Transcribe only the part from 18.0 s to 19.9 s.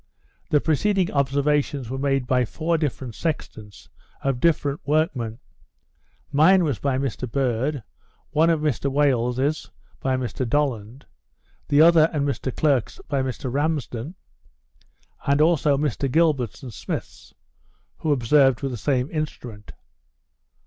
observed with the same instrument.